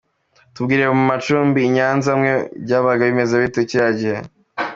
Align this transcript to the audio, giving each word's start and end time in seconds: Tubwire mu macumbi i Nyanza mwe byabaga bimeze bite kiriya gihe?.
Tubwire 0.53 0.85
mu 0.97 1.03
macumbi 1.11 1.59
i 1.67 1.71
Nyanza 1.75 2.11
mwe 2.19 2.33
byabaga 2.63 3.03
bimeze 3.09 3.33
bite 3.43 3.61
kiriya 3.69 3.89
gihe?. 3.99 4.17